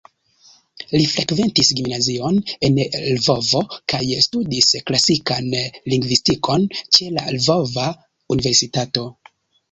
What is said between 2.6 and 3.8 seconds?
en Lvovo